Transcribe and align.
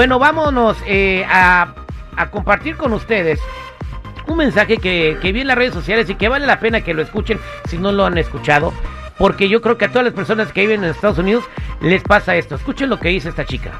Bueno, 0.00 0.18
vámonos 0.18 0.78
eh, 0.86 1.26
a, 1.28 1.74
compartir 2.30 2.78
con 2.78 2.94
ustedes 2.94 3.38
un 4.26 4.38
mensaje 4.38 4.78
que, 4.78 5.18
que 5.20 5.30
vi 5.30 5.42
en 5.42 5.46
las 5.46 5.58
redes 5.58 5.74
sociales 5.74 6.08
y 6.08 6.14
que 6.14 6.30
vale 6.30 6.46
la 6.46 6.58
pena 6.58 6.80
que 6.80 6.94
lo 6.94 7.02
escuchen 7.02 7.38
si 7.68 7.76
no 7.76 7.92
lo 7.92 8.06
han 8.06 8.16
escuchado, 8.16 8.72
porque 9.18 9.50
yo 9.50 9.60
creo 9.60 9.76
que 9.76 9.84
a 9.84 9.88
todas 9.90 10.06
las 10.06 10.14
personas 10.14 10.54
que 10.54 10.62
viven 10.62 10.84
en 10.84 10.88
Estados 10.88 11.18
Unidos 11.18 11.44
les 11.82 12.02
pasa 12.02 12.34
esto. 12.34 12.54
Escuchen 12.54 12.88
lo 12.88 12.98
que 12.98 13.10
dice 13.10 13.28
esta 13.28 13.44
chica. 13.44 13.72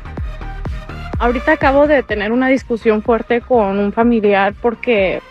Ahorita 1.18 1.52
acabo 1.52 1.86
de 1.86 2.02
tener 2.02 2.32
una 2.32 2.48
discusión 2.48 3.02
fuerte 3.02 3.40
con 3.40 3.78
un 3.78 3.90
familiar 3.90 4.52
porque 4.60 5.22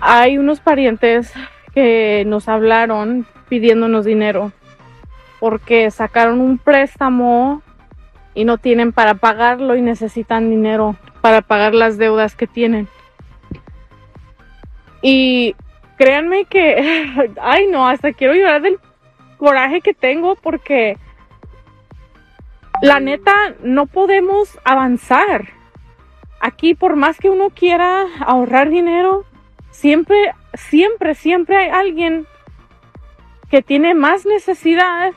hay 0.00 0.36
unos 0.36 0.58
parientes 0.58 1.32
que 1.72 2.24
nos 2.26 2.48
hablaron 2.48 3.24
pidiéndonos 3.48 4.04
dinero 4.04 4.50
porque 5.38 5.92
sacaron 5.92 6.40
un 6.40 6.58
préstamo 6.58 7.62
y 8.38 8.44
no 8.44 8.56
tienen 8.56 8.92
para 8.92 9.14
pagarlo 9.14 9.74
y 9.74 9.82
necesitan 9.82 10.48
dinero 10.48 10.94
para 11.22 11.42
pagar 11.42 11.74
las 11.74 11.98
deudas 11.98 12.36
que 12.36 12.46
tienen. 12.46 12.86
Y 15.02 15.56
créanme 15.96 16.44
que, 16.44 17.32
ay 17.42 17.66
no, 17.66 17.88
hasta 17.88 18.12
quiero 18.12 18.34
llorar 18.34 18.62
del 18.62 18.78
coraje 19.38 19.80
que 19.80 19.92
tengo 19.92 20.36
porque 20.36 20.96
la 22.80 23.00
neta 23.00 23.32
no 23.64 23.86
podemos 23.86 24.56
avanzar. 24.62 25.48
Aquí 26.38 26.76
por 26.76 26.94
más 26.94 27.18
que 27.18 27.30
uno 27.30 27.50
quiera 27.50 28.04
ahorrar 28.24 28.70
dinero, 28.70 29.24
siempre, 29.72 30.32
siempre, 30.54 31.16
siempre 31.16 31.56
hay 31.56 31.70
alguien 31.70 32.24
que 33.50 33.62
tiene 33.62 33.94
más 33.94 34.26
necesidad 34.26 35.10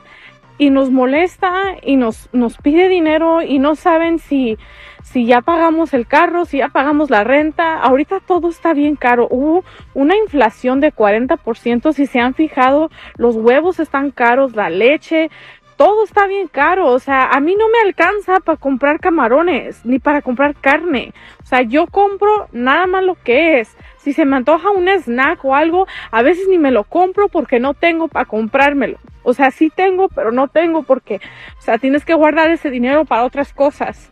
y 0.62 0.70
nos 0.70 0.92
molesta 0.92 1.52
y 1.82 1.96
nos, 1.96 2.28
nos 2.32 2.56
pide 2.56 2.88
dinero 2.88 3.42
y 3.42 3.58
no 3.58 3.74
saben 3.74 4.20
si, 4.20 4.58
si 5.02 5.26
ya 5.26 5.40
pagamos 5.40 5.92
el 5.92 6.06
carro, 6.06 6.44
si 6.44 6.58
ya 6.58 6.68
pagamos 6.68 7.10
la 7.10 7.24
renta. 7.24 7.80
Ahorita 7.80 8.20
todo 8.20 8.48
está 8.48 8.72
bien 8.72 8.94
caro. 8.94 9.26
Hubo 9.28 9.64
una 9.92 10.16
inflación 10.16 10.78
de 10.78 10.92
40%. 10.94 11.92
Si 11.92 12.06
se 12.06 12.20
han 12.20 12.34
fijado, 12.34 12.92
los 13.16 13.34
huevos 13.34 13.80
están 13.80 14.12
caros, 14.12 14.54
la 14.54 14.70
leche, 14.70 15.30
todo 15.76 16.04
está 16.04 16.28
bien 16.28 16.46
caro. 16.46 16.92
O 16.92 17.00
sea, 17.00 17.24
a 17.24 17.40
mí 17.40 17.56
no 17.58 17.68
me 17.68 17.80
alcanza 17.84 18.38
para 18.38 18.56
comprar 18.56 19.00
camarones 19.00 19.84
ni 19.84 19.98
para 19.98 20.22
comprar 20.22 20.54
carne. 20.54 21.12
O 21.42 21.46
sea, 21.46 21.62
yo 21.62 21.88
compro 21.88 22.46
nada 22.52 22.86
más 22.86 23.02
lo 23.02 23.16
que 23.16 23.58
es. 23.58 23.76
Si 24.02 24.12
se 24.12 24.24
me 24.24 24.34
antoja 24.34 24.70
un 24.70 24.88
snack 24.88 25.44
o 25.44 25.54
algo, 25.54 25.86
a 26.10 26.22
veces 26.22 26.48
ni 26.48 26.58
me 26.58 26.72
lo 26.72 26.82
compro 26.82 27.28
porque 27.28 27.60
no 27.60 27.72
tengo 27.72 28.08
para 28.08 28.24
comprármelo. 28.24 28.98
O 29.22 29.32
sea, 29.32 29.52
sí 29.52 29.70
tengo, 29.70 30.08
pero 30.08 30.32
no 30.32 30.48
tengo 30.48 30.82
porque, 30.82 31.20
o 31.56 31.62
sea, 31.62 31.78
tienes 31.78 32.04
que 32.04 32.14
guardar 32.14 32.50
ese 32.50 32.68
dinero 32.70 33.04
para 33.04 33.22
otras 33.22 33.52
cosas. 33.52 34.10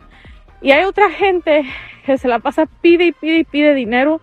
Y 0.61 0.71
hay 0.71 0.85
otra 0.85 1.09
gente 1.09 1.65
que 2.05 2.17
se 2.17 2.29
la 2.29 2.39
pasa 2.39 2.67
pide 2.81 3.07
y 3.07 3.11
pide 3.11 3.39
y 3.39 3.43
pide 3.43 3.73
dinero 3.73 4.21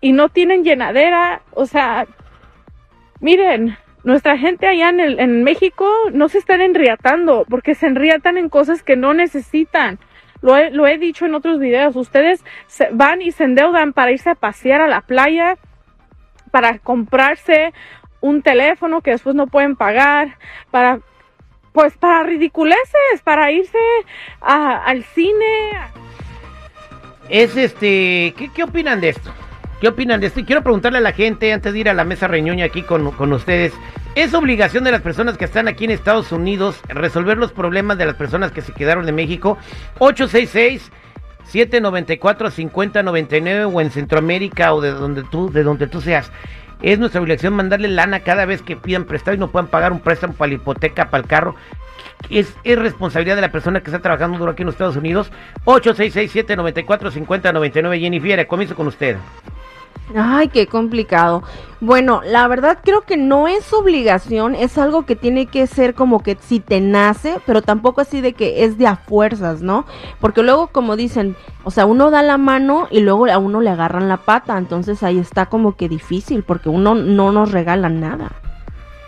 y 0.00 0.10
no 0.10 0.28
tienen 0.28 0.64
llenadera. 0.64 1.42
O 1.52 1.66
sea, 1.66 2.08
miren, 3.20 3.76
nuestra 4.02 4.38
gente 4.38 4.66
allá 4.66 4.88
en, 4.88 4.98
el, 4.98 5.20
en 5.20 5.44
México 5.44 5.88
no 6.12 6.28
se 6.28 6.38
están 6.38 6.62
enriatando 6.62 7.46
porque 7.48 7.76
se 7.76 7.86
enriatan 7.86 8.38
en 8.38 8.48
cosas 8.48 8.82
que 8.82 8.96
no 8.96 9.14
necesitan. 9.14 10.00
Lo 10.42 10.86
he, 10.86 10.98
dicho 10.98 11.26
en 11.26 11.34
otros 11.34 11.58
videos. 11.58 11.96
Ustedes 11.96 12.44
se 12.66 12.88
van 12.92 13.22
y 13.22 13.30
se 13.32 13.44
endeudan 13.44 13.92
para 13.92 14.12
irse 14.12 14.30
a 14.30 14.34
pasear 14.34 14.80
a 14.80 14.88
la 14.88 15.02
playa, 15.02 15.56
para 16.50 16.78
comprarse 16.78 17.72
un 18.20 18.42
teléfono 18.42 19.00
que 19.00 19.12
después 19.12 19.34
no 19.34 19.46
pueden 19.46 19.76
pagar, 19.76 20.38
para, 20.70 21.00
pues 21.72 21.96
para 21.96 22.22
ridiculeces, 22.22 23.22
para 23.22 23.50
irse 23.52 23.78
al 24.40 25.04
cine. 25.04 25.70
Es 27.28 27.56
este, 27.56 28.34
¿qué, 28.36 28.50
¿qué 28.54 28.62
opinan 28.64 29.00
de 29.00 29.10
esto? 29.10 29.32
¿Qué 29.80 29.88
opinan 29.88 30.20
de 30.20 30.26
esto? 30.26 30.40
Y 30.40 30.44
quiero 30.44 30.62
preguntarle 30.62 30.98
a 30.98 31.02
la 31.02 31.12
gente 31.12 31.52
antes 31.52 31.72
de 31.72 31.78
ir 31.78 31.88
a 31.88 31.94
la 31.94 32.04
mesa 32.04 32.28
reñoña 32.28 32.66
aquí 32.66 32.82
con, 32.82 33.12
con 33.12 33.32
ustedes. 33.32 33.72
¿Es 34.16 34.34
obligación 34.34 34.82
de 34.82 34.90
las 34.90 35.02
personas 35.02 35.38
que 35.38 35.44
están 35.44 35.68
aquí 35.68 35.84
en 35.84 35.92
Estados 35.92 36.32
Unidos 36.32 36.80
resolver 36.88 37.38
los 37.38 37.52
problemas 37.52 37.96
de 37.96 38.06
las 38.06 38.16
personas 38.16 38.50
que 38.50 38.60
se 38.60 38.72
quedaron 38.72 39.06
de 39.06 39.12
México? 39.12 39.56
866 40.00 40.90
794 41.44 42.50
5099 42.50 43.64
o 43.66 43.80
en 43.80 43.90
Centroamérica 43.92 44.74
o 44.74 44.80
de 44.80 44.90
donde 44.90 45.22
tú 45.22 45.50
de 45.52 45.62
donde 45.62 45.86
tú 45.86 46.00
seas. 46.00 46.32
Es 46.82 46.98
nuestra 46.98 47.20
obligación 47.20 47.54
mandarle 47.54 47.86
lana 47.86 48.20
cada 48.20 48.46
vez 48.46 48.62
que 48.62 48.76
pidan 48.76 49.04
prestado 49.04 49.36
y 49.36 49.38
no 49.38 49.48
puedan 49.52 49.68
pagar 49.68 49.92
un 49.92 50.00
préstamo 50.00 50.34
para 50.34 50.48
la 50.48 50.54
hipoteca, 50.54 51.08
para 51.08 51.22
el 51.22 51.28
carro. 51.28 51.54
Es, 52.30 52.52
es 52.64 52.78
responsabilidad 52.78 53.36
de 53.36 53.42
la 53.42 53.52
persona 53.52 53.80
que 53.80 53.90
está 53.90 54.00
trabajando 54.00 54.38
duro 54.38 54.50
aquí 54.50 54.62
en 54.62 54.66
los 54.66 54.74
Estados 54.74 54.96
Unidos. 54.96 55.30
866 55.66 56.32
794 56.32 57.12
5099 57.12 58.00
Jennifer, 58.00 58.46
comienzo 58.48 58.74
con 58.74 58.88
usted. 58.88 59.18
Ay, 60.14 60.48
qué 60.48 60.66
complicado. 60.66 61.42
Bueno, 61.80 62.20
la 62.24 62.46
verdad 62.48 62.78
creo 62.82 63.02
que 63.02 63.16
no 63.16 63.48
es 63.48 63.72
obligación, 63.72 64.54
es 64.54 64.76
algo 64.76 65.06
que 65.06 65.16
tiene 65.16 65.46
que 65.46 65.66
ser 65.66 65.94
como 65.94 66.22
que 66.22 66.36
si 66.40 66.60
te 66.60 66.80
nace, 66.80 67.40
pero 67.46 67.62
tampoco 67.62 68.00
así 68.00 68.20
de 68.20 68.34
que 68.34 68.64
es 68.64 68.76
de 68.76 68.86
a 68.86 68.96
fuerzas, 68.96 69.62
¿no? 69.62 69.86
Porque 70.20 70.42
luego 70.42 70.68
como 70.68 70.96
dicen, 70.96 71.36
o 71.64 71.70
sea, 71.70 71.86
uno 71.86 72.10
da 72.10 72.22
la 72.22 72.38
mano 72.38 72.86
y 72.90 73.00
luego 73.00 73.26
a 73.26 73.38
uno 73.38 73.60
le 73.60 73.70
agarran 73.70 74.08
la 74.08 74.18
pata, 74.18 74.58
entonces 74.58 75.02
ahí 75.02 75.18
está 75.18 75.46
como 75.46 75.76
que 75.76 75.88
difícil 75.88 76.42
porque 76.42 76.68
uno 76.68 76.94
no 76.94 77.32
nos 77.32 77.52
regala 77.52 77.88
nada. 77.88 78.32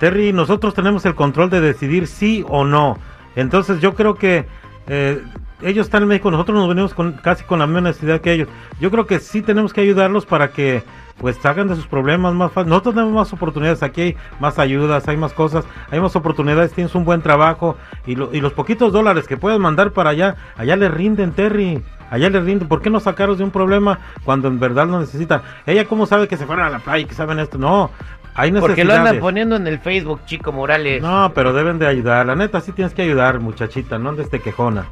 Terry, 0.01 0.33
nosotros 0.33 0.75
tenemos 0.75 1.05
el 1.05 1.15
control 1.15 1.51
de 1.51 1.61
decidir 1.61 2.07
sí 2.07 2.45
o 2.49 2.65
no. 2.65 2.97
Entonces 3.37 3.81
yo 3.81 3.95
creo 3.95 4.15
que 4.15 4.47
eh, 4.87 5.23
ellos 5.63 5.87
están 5.87 6.03
en 6.03 6.09
México, 6.09 6.31
nosotros 6.31 6.57
nos 6.57 6.69
venimos 6.69 6.95
con, 6.95 7.13
casi 7.13 7.45
con 7.45 7.59
la 7.59 7.67
misma 7.67 7.83
necesidad 7.83 8.21
que 8.21 8.33
ellos. 8.33 8.49
Yo 8.81 8.91
creo 8.91 9.07
que 9.07 9.21
sí 9.21 9.43
tenemos 9.43 9.73
que 9.73 9.81
ayudarlos 9.81 10.27
para 10.27 10.49
que 10.49 10.83
pues 11.19 11.37
salgan 11.37 11.69
de 11.69 11.77
sus 11.77 11.87
problemas 11.87 12.35
más 12.35 12.53
fácil. 12.53 12.71
Nosotros 12.71 12.95
tenemos 12.95 13.15
más 13.15 13.33
oportunidades, 13.33 13.83
aquí 13.83 14.01
hay 14.01 14.17
más 14.41 14.59
ayudas, 14.59 15.07
hay 15.09 15.17
más 15.17 15.33
cosas, 15.33 15.65
hay 15.91 16.01
más 16.01 16.17
oportunidades, 16.17 16.73
tienes 16.73 16.95
un 16.95 17.05
buen 17.05 17.23
trabajo 17.23 17.77
y, 18.07 18.17
lo, 18.17 18.35
y 18.35 18.41
los 18.41 18.53
poquitos 18.53 18.93
dólares 18.93 19.29
que 19.29 19.37
puedes 19.37 19.59
mandar 19.61 19.93
para 19.93 20.11
allá, 20.11 20.37
allá 20.57 20.77
le 20.77 20.89
rinden, 20.89 21.33
Terry. 21.33 21.83
Allá 22.11 22.29
le 22.29 22.41
rinden. 22.41 22.69
¿Por 22.69 22.83
qué 22.83 22.91
no 22.91 23.01
sacaros 23.01 23.39
de 23.39 23.45
un 23.45 23.51
problema 23.51 23.99
cuando 24.25 24.47
en 24.49 24.61
verdad 24.61 24.87
lo 24.87 25.01
necesitan? 25.01 25.41
Ella, 25.65 25.87
¿cómo 25.87 26.05
sabe 26.05 26.29
que 26.29 26.37
se 26.37 26.45
fueron 26.45 26.67
a 26.67 26.69
la 26.69 26.79
playa 26.79 27.05
y 27.05 27.07
que 27.07 27.15
saben 27.15 27.39
esto? 27.39 27.57
No, 27.57 27.91
hay. 28.35 28.53
Porque 28.53 28.85
lo 28.85 28.93
andan 28.93 29.19
poniendo 29.19 29.57
en 29.57 29.67
el 29.67 29.79
Facebook, 29.79 30.21
Chico 30.27 30.53
Morales. 30.53 31.01
No, 31.01 31.33
pero 31.35 31.55
deben 31.55 31.79
de 31.79 31.87
ayudar. 31.87 32.27
La 32.27 32.37
neta, 32.37 32.61
sí 32.61 32.73
tienes 32.73 32.93
que 32.93 33.01
ayudar, 33.01 33.41
muchachita, 33.41 33.99
no 33.99 34.11
andes 34.11 34.31
de 34.31 34.41
quejona. 34.41 34.89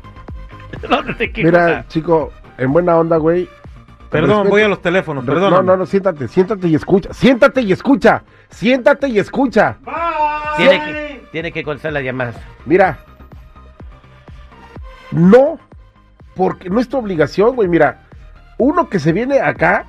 No, 0.88 1.14
te 1.16 1.32
Mira, 1.36 1.84
chico, 1.88 2.32
en 2.58 2.72
buena 2.72 2.96
onda, 2.96 3.16
güey. 3.16 3.48
Perdón, 4.10 4.44
Respeto- 4.46 4.50
voy 4.50 4.62
a 4.62 4.68
los 4.68 4.82
teléfonos, 4.82 5.24
No, 5.24 5.32
perdón. 5.32 5.50
No, 5.52 5.62
no, 5.62 5.76
no, 5.76 5.86
siéntate, 5.86 6.26
siéntate 6.26 6.66
y 6.68 6.74
escucha. 6.74 7.12
Siéntate 7.12 7.60
y 7.62 7.72
escucha. 7.72 8.24
Siéntate 8.48 9.08
y 9.08 9.18
escucha. 9.20 9.76
Tiene 10.56 10.84
que, 10.84 11.22
tiene 11.30 11.52
que 11.52 11.62
contestar 11.62 11.92
las 11.92 12.02
llamadas. 12.02 12.36
Mira. 12.66 12.98
No, 15.12 15.58
porque 16.34 16.70
no 16.70 16.80
es 16.80 16.88
tu 16.88 16.98
obligación, 16.98 17.54
güey. 17.54 17.68
Mira, 17.68 18.02
uno 18.58 18.88
que 18.88 18.98
se 18.98 19.12
viene 19.12 19.40
acá, 19.40 19.86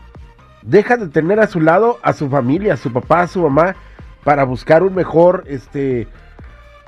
deja 0.61 0.97
de 0.97 1.07
tener 1.07 1.39
a 1.39 1.47
su 1.47 1.59
lado 1.59 2.00
a 2.03 2.13
su 2.13 2.29
familia, 2.29 2.75
a 2.75 2.77
su 2.77 2.91
papá, 2.91 3.21
a 3.21 3.27
su 3.27 3.41
mamá, 3.41 3.75
para 4.23 4.44
buscar 4.44 4.83
un 4.83 4.94
mejor, 4.95 5.44
este, 5.47 6.07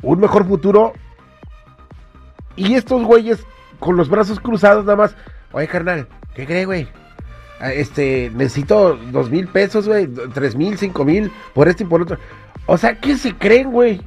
un 0.01 0.19
mejor 0.19 0.47
futuro. 0.47 0.93
Y 2.55 2.75
estos 2.75 3.03
güeyes, 3.03 3.43
con 3.83 3.97
los 3.97 4.09
brazos 4.09 4.39
cruzados 4.39 4.85
nada 4.85 4.95
más, 4.95 5.15
oye, 5.51 5.67
carnal, 5.67 6.07
¿qué 6.35 6.45
cree, 6.45 6.65
güey? 6.65 6.87
Ah, 7.59 7.73
Este, 7.73 8.31
necesito 8.33 8.95
dos 9.11 9.29
mil 9.29 9.47
pesos, 9.47 9.87
güey, 9.87 10.07
tres 10.33 10.55
mil, 10.55 10.77
cinco 10.77 11.03
mil, 11.05 11.31
por 11.53 11.67
este 11.67 11.83
y 11.83 11.87
por 11.87 12.01
otro. 12.01 12.17
O 12.65 12.77
sea, 12.77 12.95
¿qué 12.95 13.17
se 13.17 13.35
creen, 13.35 13.71
güey? 13.71 14.01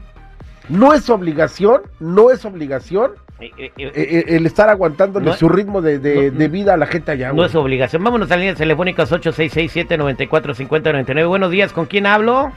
No 0.69 0.93
es 0.95 1.09
obligación, 1.11 1.83
no 2.01 2.31
es 2.31 2.45
obligación 2.45 3.13
Eh, 3.39 3.51
eh, 3.59 3.71
eh, 3.77 4.25
el 4.29 4.47
estar 4.47 4.71
aguantándole 4.71 5.27
No- 5.27 5.35
su 5.35 5.47
ritmo 5.51 5.83
de, 5.83 5.99
de- 5.99 6.31
no- 6.33 6.39
de 6.39 6.49
vida 6.49 6.73
a 6.73 6.79
la 6.79 6.87
gente 6.87 7.13
allá, 7.13 7.29
no 7.29 7.35
güey. 7.35 7.49
es 7.49 7.55
obligación. 7.55 8.03
Vámonos 8.03 8.31
a 8.31 8.37
líneas 8.39 8.57
telefónicas 8.57 9.13
866-794-5099. 9.13 11.29
Buenos 11.29 11.51
días, 11.51 11.73
¿con 11.73 11.87
quién 11.87 12.07
hablo? 12.07 12.51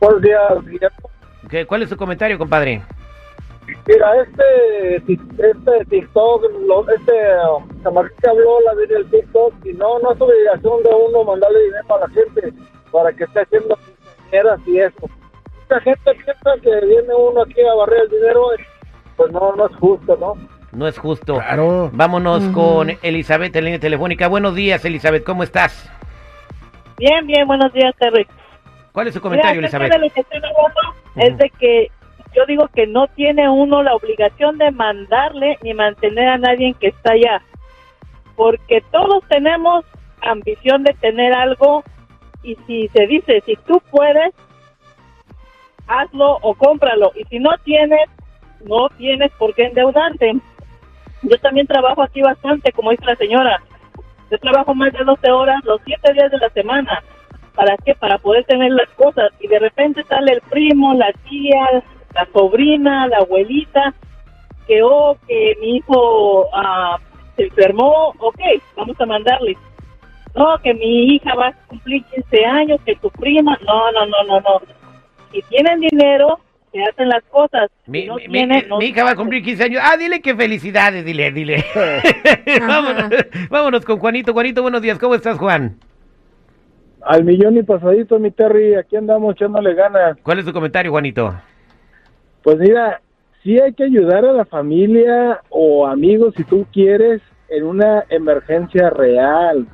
Buenos 0.00 0.22
días, 0.22 0.40
Guillermo. 0.66 1.10
¿Qué- 1.48 1.66
¿Cuál 1.66 1.82
es 1.82 1.88
su 1.88 1.96
comentario, 1.96 2.38
compadre? 2.38 2.82
Mira, 3.86 4.22
este, 4.22 4.96
este 4.96 5.84
TikTok, 5.90 6.42
lo, 6.66 6.88
este 6.88 7.12
um, 7.56 7.82
camarón 7.82 8.10
que 8.22 8.30
habló, 8.30 8.60
la 8.60 8.74
vi 8.74 8.86
del 8.86 9.10
TikTok, 9.10 9.54
y 9.64 9.72
no, 9.74 9.98
no 10.00 10.12
es 10.12 10.20
obligación 10.20 10.82
de 10.82 10.90
uno 10.90 11.24
mandarle 11.24 11.64
dinero 11.64 11.96
a 11.96 12.00
la 12.00 12.08
gente 12.08 12.52
para 12.90 13.12
que 13.12 13.24
esté 13.24 13.40
haciendo 13.40 13.76
quinceañeras 13.76 14.60
y 14.66 14.78
eso. 14.80 15.10
Mucha 15.62 15.80
gente 15.80 16.14
piensa 16.14 16.50
que 16.62 16.86
viene 16.86 17.14
uno 17.14 17.42
aquí 17.42 17.60
a 17.60 17.74
barrer 17.74 18.02
el 18.02 18.08
dinero, 18.10 18.48
pues 19.16 19.32
no, 19.32 19.54
no 19.56 19.66
es 19.66 19.76
justo, 19.76 20.16
¿no? 20.16 20.34
No 20.72 20.86
es 20.86 20.98
justo. 20.98 21.34
Claro. 21.34 21.90
Vámonos 21.92 22.44
con 22.48 22.90
Elizabeth 23.02 23.54
en 23.56 23.64
línea 23.64 23.80
telefónica. 23.80 24.26
Buenos 24.28 24.54
días, 24.54 24.84
Elizabeth, 24.84 25.22
¿cómo 25.22 25.42
estás? 25.42 25.90
Bien, 26.98 27.26
bien, 27.26 27.46
buenos 27.46 27.72
días, 27.72 27.94
Terry. 27.98 28.26
¿Cuál 28.92 29.08
es 29.08 29.14
su 29.14 29.20
comentario, 29.20 29.60
Mira, 29.60 29.66
Elizabeth? 29.66 29.92
de 29.92 29.98
lo 29.98 30.14
que 30.14 30.20
estoy 30.20 30.38
hablando 30.38 30.80
es 31.16 31.36
de 31.38 31.50
que 31.58 31.90
yo 32.34 32.46
digo 32.46 32.68
que 32.68 32.86
no 32.86 33.06
tiene 33.08 33.48
uno 33.48 33.82
la 33.82 33.94
obligación 33.94 34.58
de 34.58 34.70
mandarle 34.70 35.58
ni 35.62 35.74
mantener 35.74 36.28
a 36.28 36.38
nadie 36.38 36.74
que 36.80 36.88
está 36.88 37.12
allá, 37.12 37.42
porque 38.36 38.82
todos 38.90 39.24
tenemos 39.28 39.84
ambición 40.20 40.82
de 40.84 40.94
tener 40.94 41.32
algo 41.32 41.82
y 42.42 42.56
si 42.66 42.88
se 42.88 43.06
dice, 43.06 43.42
si 43.46 43.56
tú 43.66 43.80
puedes, 43.90 44.34
hazlo 45.86 46.38
o 46.42 46.54
cómpralo, 46.54 47.12
y 47.14 47.24
si 47.24 47.38
no 47.38 47.50
tienes, 47.64 48.08
no 48.64 48.88
tienes 48.90 49.30
por 49.32 49.54
qué 49.54 49.64
endeudarte. 49.64 50.34
Yo 51.22 51.38
también 51.38 51.66
trabajo 51.66 52.02
aquí 52.02 52.20
bastante, 52.20 52.72
como 52.72 52.90
dice 52.90 53.04
la 53.04 53.16
señora. 53.16 53.62
Yo 54.30 54.38
trabajo 54.38 54.74
más 54.74 54.92
de 54.92 55.04
12 55.04 55.30
horas 55.30 55.64
los 55.64 55.80
7 55.84 56.12
días 56.14 56.30
de 56.30 56.38
la 56.38 56.50
semana. 56.50 57.02
¿Para 57.54 57.76
qué? 57.76 57.94
Para 57.94 58.18
poder 58.18 58.44
tener 58.44 58.72
las 58.72 58.88
cosas. 58.90 59.30
Y 59.40 59.46
de 59.46 59.58
repente 59.58 60.02
sale 60.04 60.32
el 60.32 60.40
primo, 60.40 60.94
la 60.94 61.12
tía, 61.28 61.82
la 62.14 62.26
sobrina, 62.32 63.06
la 63.08 63.18
abuelita, 63.18 63.94
que, 64.66 64.82
oh, 64.82 65.16
que 65.26 65.56
mi 65.60 65.76
hijo 65.76 66.46
ah, 66.54 66.98
se 67.36 67.44
enfermó, 67.44 68.14
ok, 68.18 68.40
vamos 68.76 69.00
a 69.00 69.06
mandarle. 69.06 69.56
No, 70.34 70.56
que 70.62 70.72
mi 70.74 71.14
hija 71.14 71.34
va 71.34 71.48
a 71.48 71.52
cumplir 71.66 72.02
15 72.04 72.44
años, 72.46 72.80
que 72.86 72.94
tu 72.96 73.10
prima, 73.10 73.58
no, 73.66 73.92
no, 73.92 74.06
no, 74.06 74.22
no, 74.26 74.40
no. 74.40 74.62
Si 75.30 75.42
tienen 75.42 75.80
dinero, 75.80 76.38
se 76.72 76.82
hacen 76.82 77.08
las 77.10 77.22
cosas. 77.24 77.70
Mi, 77.86 78.02
Si 78.02 78.06
no 78.08 78.14
mi- 78.16 78.22
mi- 78.28 78.32
tienen, 78.32 78.68
no 78.68 78.78
mi 78.78 78.86
hija 78.86 79.04
va 79.04 79.10
a 79.10 79.16
cumplir 79.16 79.42
15 79.42 79.64
años. 79.64 79.82
Ah, 79.84 79.96
dile 79.98 80.22
que 80.22 80.34
felicidades, 80.34 81.04
dile, 81.04 81.30
dile. 81.32 81.64
vámonos, 82.66 83.10
vámonos 83.50 83.84
con 83.84 83.98
Juanito. 83.98 84.32
Juanito, 84.32 84.62
buenos 84.62 84.80
días. 84.80 84.98
¿Cómo 84.98 85.14
estás, 85.14 85.36
Juan? 85.38 85.76
Al 87.04 87.24
millón 87.24 87.56
y 87.58 87.62
pasadito, 87.62 88.18
mi 88.18 88.30
Terry, 88.30 88.74
aquí 88.76 88.96
andamos 88.96 89.34
echándole 89.34 89.74
ganas. 89.74 90.16
¿Cuál 90.22 90.38
es 90.38 90.44
tu 90.44 90.52
comentario, 90.52 90.92
Juanito? 90.92 91.34
Pues 92.42 92.58
mira, 92.58 93.00
sí 93.42 93.58
hay 93.60 93.72
que 93.72 93.84
ayudar 93.84 94.24
a 94.24 94.32
la 94.32 94.44
familia 94.44 95.40
o 95.50 95.86
amigos 95.86 96.34
si 96.36 96.44
tú 96.44 96.66
quieres 96.72 97.20
en 97.48 97.64
una 97.64 98.04
emergencia 98.08 98.90
real. 98.90 99.66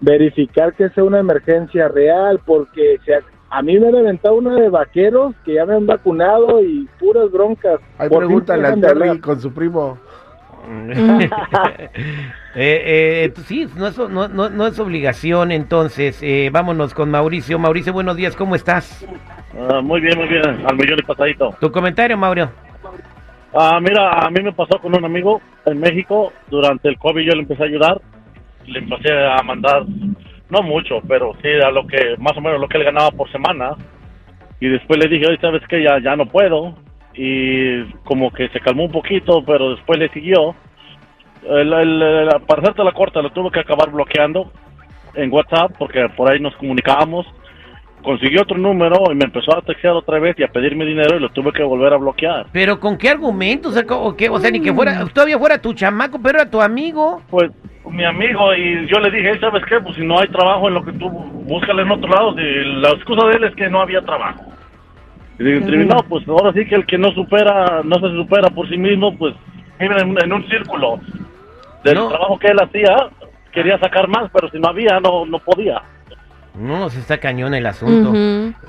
Verificar 0.00 0.74
que 0.74 0.88
sea 0.90 1.04
una 1.04 1.20
emergencia 1.20 1.86
real, 1.88 2.40
porque 2.44 2.98
se 3.04 3.14
ha- 3.14 3.20
a 3.50 3.62
mí 3.62 3.78
me 3.78 3.88
han 3.88 3.96
aventado 3.96 4.34
una 4.34 4.54
de 4.56 4.68
vaqueros 4.68 5.34
que 5.44 5.54
ya 5.54 5.64
me 5.66 5.74
han 5.74 5.86
vacunado 5.86 6.60
y 6.62 6.88
puras 6.98 7.30
broncas. 7.30 7.78
Ahí 7.98 8.08
pregúntale 8.08 8.62
de 8.74 8.80
Terry 8.80 9.20
con 9.20 9.40
su 9.40 9.52
primo. 9.52 9.98
Eh, 12.54 13.24
eh, 13.24 13.32
tú- 13.34 13.40
sí, 13.42 13.66
no 13.76 13.86
es, 13.86 13.96
no, 13.96 14.28
no- 14.28 14.50
no 14.50 14.66
es 14.66 14.78
obligación, 14.78 15.52
entonces 15.52 16.18
eh, 16.22 16.50
vámonos 16.52 16.92
con 16.92 17.10
Mauricio. 17.10 17.58
Mauricio, 17.58 17.94
buenos 17.94 18.14
días, 18.16 18.36
¿cómo 18.36 18.54
estás? 18.54 19.06
Ah, 19.58 19.80
muy 19.82 20.00
bien, 20.00 20.18
muy 20.18 20.28
bien, 20.28 20.44
al 20.44 20.76
millón 20.76 20.98
y 20.98 21.02
pasadito. 21.02 21.54
Tu 21.60 21.70
comentario, 21.70 22.16
Mauricio. 22.16 22.50
Ah, 23.54 23.78
mira, 23.80 24.10
a 24.12 24.30
mí 24.30 24.42
me 24.42 24.52
pasó 24.52 24.78
con 24.78 24.96
un 24.96 25.04
amigo 25.04 25.40
en 25.66 25.78
México, 25.78 26.32
durante 26.48 26.88
el 26.88 26.96
COVID 26.98 27.22
yo 27.22 27.34
le 27.34 27.42
empecé 27.42 27.62
a 27.62 27.66
ayudar, 27.66 28.00
le 28.66 28.78
empecé 28.78 29.12
a 29.12 29.42
mandar, 29.42 29.84
no 30.48 30.62
mucho, 30.62 31.00
pero 31.06 31.34
sí 31.42 31.48
a 31.62 31.70
lo 31.70 31.86
que, 31.86 32.16
más 32.18 32.36
o 32.36 32.40
menos 32.40 32.60
lo 32.60 32.68
que 32.68 32.78
él 32.78 32.84
ganaba 32.84 33.10
por 33.10 33.30
semana, 33.30 33.72
y 34.58 34.68
después 34.68 34.98
le 34.98 35.08
dije, 35.08 35.26
oye, 35.26 35.38
¿sabes 35.40 35.62
qué? 35.68 35.82
Ya, 35.82 35.98
ya 36.00 36.16
no 36.16 36.24
puedo, 36.26 36.74
y 37.14 37.84
como 38.04 38.30
que 38.32 38.48
se 38.48 38.60
calmó 38.60 38.84
un 38.84 38.92
poquito, 38.92 39.44
pero 39.44 39.72
después 39.72 39.98
le 39.98 40.08
siguió. 40.10 40.54
El- 41.46 41.72
el- 41.72 42.02
el- 42.02 42.28
para 42.46 42.62
hacerte 42.62 42.84
la 42.84 42.92
corta, 42.92 43.20
lo 43.20 43.30
tuve 43.30 43.50
que 43.50 43.60
acabar 43.60 43.90
bloqueando 43.90 44.50
en 45.14 45.30
WhatsApp, 45.30 45.72
porque 45.78 46.08
por 46.16 46.30
ahí 46.30 46.40
nos 46.40 46.54
comunicábamos, 46.56 47.26
consiguió 48.02 48.42
otro 48.42 48.58
número 48.58 48.96
y 49.10 49.14
me 49.14 49.24
empezó 49.24 49.56
a 49.56 49.62
textear 49.62 49.94
otra 49.94 50.18
vez 50.18 50.36
y 50.38 50.42
a 50.42 50.48
pedirme 50.48 50.84
dinero 50.84 51.16
y 51.16 51.20
lo 51.20 51.28
tuve 51.30 51.52
que 51.52 51.62
volver 51.62 51.92
a 51.92 51.96
bloquear. 51.96 52.46
Pero 52.52 52.78
¿con 52.80 52.98
qué 52.98 53.08
argumentos? 53.08 53.76
O 53.90 54.16
qué? 54.16 54.28
o 54.28 54.38
sea, 54.38 54.50
ni 54.50 54.60
que 54.60 54.72
fuera, 54.72 55.04
todavía 55.12 55.38
fuera 55.38 55.58
tu 55.60 55.72
chamaco, 55.72 56.20
pero 56.22 56.40
era 56.40 56.50
tu 56.50 56.60
amigo. 56.60 57.22
Pues 57.30 57.50
mi 57.90 58.04
amigo 58.04 58.54
y 58.54 58.86
yo 58.86 58.98
le 59.00 59.10
dije, 59.10 59.38
¿sabes 59.40 59.62
qué? 59.68 59.80
Pues 59.80 59.96
si 59.96 60.04
no 60.06 60.18
hay 60.18 60.28
trabajo 60.28 60.68
en 60.68 60.74
lo 60.74 60.84
que 60.84 60.92
tú 60.92 61.08
búscale 61.10 61.82
en 61.82 61.90
otro 61.90 62.08
lado. 62.08 62.34
Y 62.40 62.80
la 62.80 62.90
excusa 62.90 63.26
de 63.28 63.36
él 63.36 63.44
es 63.44 63.54
que 63.54 63.68
no 63.68 63.80
había 63.80 64.00
trabajo. 64.02 64.44
Y 65.38 65.44
mí, 65.44 65.84
no, 65.86 65.96
pues 66.08 66.26
ahora 66.28 66.52
sí 66.52 66.64
que 66.66 66.76
el 66.76 66.86
que 66.86 66.98
no 66.98 67.10
supera, 67.12 67.80
no 67.84 67.96
se 67.96 68.14
supera 68.14 68.48
por 68.50 68.68
sí 68.68 68.76
mismo, 68.76 69.16
pues 69.16 69.34
vive 69.80 70.00
en, 70.00 70.16
en 70.22 70.32
un 70.32 70.46
círculo. 70.48 71.00
Del 71.82 71.94
No. 71.96 72.08
trabajo 72.08 72.38
que 72.38 72.48
él 72.48 72.58
hacía, 72.62 73.08
quería 73.50 73.78
sacar 73.78 74.06
más, 74.08 74.30
pero 74.32 74.48
si 74.50 74.58
no 74.60 74.68
había, 74.68 75.00
no, 75.00 75.26
no 75.26 75.38
podía. 75.40 75.82
No, 76.54 76.90
se 76.90 77.00
está 77.00 77.18
cañón 77.18 77.54
el 77.54 77.66
asunto. 77.66 78.12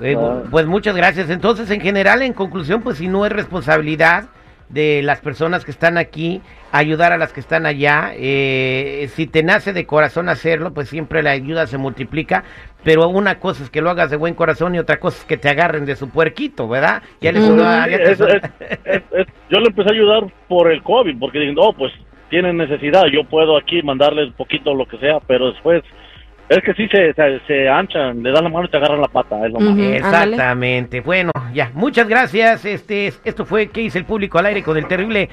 Eh, 0.02 0.16
Ah. 0.18 0.44
Pues 0.50 0.66
muchas 0.66 0.96
gracias. 0.96 1.30
Entonces, 1.30 1.70
en 1.70 1.82
general, 1.82 2.22
en 2.22 2.34
conclusión, 2.34 2.82
pues 2.82 2.98
si 2.98 3.08
no 3.08 3.26
es 3.26 3.32
responsabilidad 3.32 4.26
de 4.70 5.02
las 5.04 5.20
personas 5.20 5.66
que 5.66 5.72
están 5.72 5.98
aquí, 5.98 6.42
ayudar 6.72 7.12
a 7.14 7.18
las 7.18 7.32
que 7.34 7.42
están 7.42 7.66
allá. 7.66 8.12
Eh, 8.16 9.08
si 9.14 9.28
te 9.28 9.44
nace 9.44 9.72
de 9.74 9.86
corazón 9.86 10.30
hacerlo, 10.30 10.74
pues 10.74 10.90
siempre 10.90 11.22
la 11.22 11.32
ayuda 11.32 11.68
se 11.68 11.78
multiplica. 11.78 12.44
Pero 12.84 13.08
una 13.10 13.40
cosa 13.40 13.64
es 13.64 13.70
que 13.70 13.82
lo 13.82 13.90
hagas 13.92 14.10
de 14.10 14.18
buen 14.18 14.34
corazón 14.34 14.74
y 14.76 14.80
otra 14.80 15.00
cosa 15.00 15.18
es 15.20 15.26
que 15.26 15.38
te 15.38 15.50
agarren 15.50 15.86
de 15.86 15.96
su 15.96 16.10
puerquito, 16.10 16.68
¿verdad? 16.68 17.04
Ya 17.22 17.32
les 17.32 17.44
ya 17.56 17.86
Es- 17.86 18.20
es- 18.20 18.22
es- 18.86 19.04
es- 19.12 19.28
yo 19.50 19.60
le 19.60 19.68
empecé 19.68 19.90
a 19.90 19.94
ayudar 19.94 20.24
por 20.48 20.72
el 20.72 20.82
COVID, 20.82 21.20
porque 21.20 21.40
dije, 21.40 21.54
no, 21.54 21.74
pues 21.74 21.92
tienen 22.30 22.58
necesidad, 22.58 23.04
yo 23.14 23.24
puedo 23.26 23.56
aquí 23.58 23.84
mandarles 23.84 24.28
un 24.30 24.34
poquito 24.34 24.74
lo 24.74 24.88
que 24.88 24.98
sea, 24.98 25.20
pero 25.28 25.52
después 25.52 25.84
es 26.50 26.64
que 26.64 26.74
sí 26.74 26.88
se, 26.90 27.14
se, 27.14 27.40
se 27.48 27.70
anchan, 27.70 28.22
le 28.22 28.32
dan 28.32 28.44
la 28.44 28.50
mano 28.50 28.66
y 28.66 28.70
te 28.70 28.78
agarran 28.78 29.02
la 29.02 29.08
pata, 29.08 29.46
es 29.46 29.52
lo 29.52 29.60
Ujú. 29.60 29.70
malo. 29.70 29.84
Exactamente. 29.84 31.02
Bueno, 31.02 31.32
ya, 31.54 31.72
muchas 31.74 32.08
gracias. 32.08 32.66
Este, 32.66 33.08
esto 33.24 33.46
fue 33.46 33.68
¿Qué 33.68 33.82
dice 33.82 34.00
el 34.00 34.06
público 34.06 34.40
al 34.40 34.48
aire 34.48 34.62
con 34.64 34.78
el 34.78 34.88
terrible 34.88 35.30